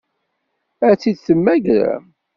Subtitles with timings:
[0.87, 2.05] Ad tt-id-temmagrem?